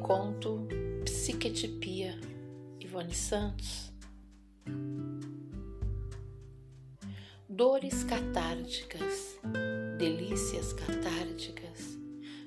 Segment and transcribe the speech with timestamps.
[0.00, 0.66] Conto
[1.04, 2.18] Psiquetipia,
[2.80, 3.92] Ivone Santos.
[7.48, 9.38] Dores catárticas,
[9.98, 11.96] delícias catárticas,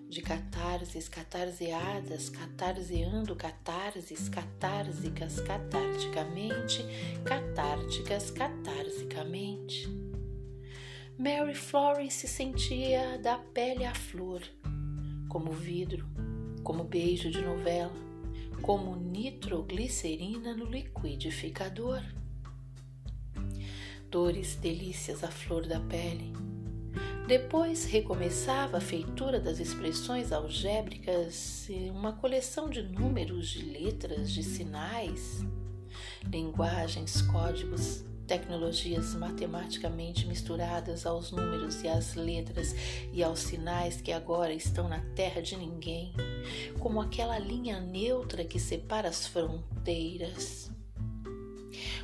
[0.09, 6.85] de catarses catarseadas, catarseando catarses catársicas catarticamente,
[7.23, 9.87] catárticas catarsicamente.
[11.17, 14.41] Mary Florence se sentia da pele à flor,
[15.29, 16.05] como vidro,
[16.65, 17.93] como beijo de novela,
[18.63, 22.01] como nitroglicerina no liquidificador.
[24.09, 26.33] Dores, delícias à flor da pele.
[27.27, 35.45] Depois recomeçava a feitura das expressões algébricas, uma coleção de números, de letras, de sinais,
[36.31, 42.75] linguagens, códigos tecnologias matematicamente misturadas aos números e às letras
[43.13, 46.13] e aos sinais que agora estão na terra de ninguém,
[46.79, 50.71] como aquela linha neutra que separa as fronteiras.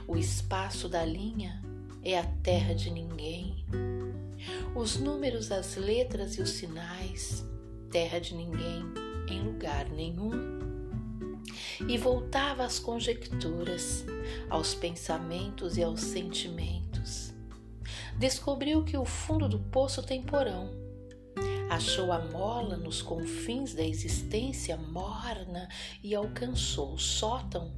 [0.08, 1.62] O espaço da linha
[2.04, 3.66] é a terra de ninguém.
[4.76, 7.46] Os números, as letras e os sinais,
[7.90, 8.84] terra de ninguém,
[9.30, 10.71] em lugar nenhum
[11.88, 14.06] e voltava às conjecturas,
[14.50, 17.34] aos pensamentos e aos sentimentos.
[18.18, 20.70] Descobriu que o fundo do poço tem porão.
[21.70, 25.70] Achou a mola nos confins da existência morna
[26.04, 27.74] e alcançou o sótão.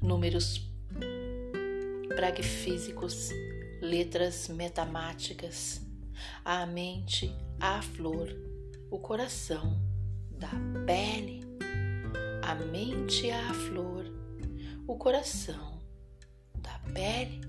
[0.00, 0.68] Números
[2.08, 3.30] pragfísicos,
[3.80, 5.80] letras metamáticas,
[6.44, 8.28] a mente, a flor,
[8.90, 9.80] o coração
[10.30, 10.50] da
[10.84, 11.41] pele
[12.52, 14.04] a mente à a flor,
[14.86, 15.80] o coração
[16.54, 17.40] da pele